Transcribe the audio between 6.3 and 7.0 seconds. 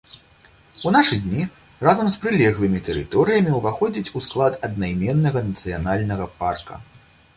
парка.